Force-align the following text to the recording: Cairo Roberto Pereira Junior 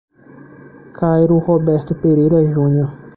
Cairo 0.97 1.37
Roberto 1.45 1.93
Pereira 1.93 2.39
Junior 2.51 2.89